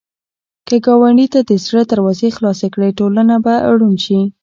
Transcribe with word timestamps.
که 0.67 0.75
ګاونډي 0.85 1.27
ته 1.33 1.39
د 1.49 1.51
زړه 1.65 1.81
دروازې 1.91 2.27
خلاصې 2.37 2.67
کړې، 2.73 2.95
ټولنه 2.99 3.35
به 3.43 3.53
روڼ 3.79 3.93
شي 4.05 4.19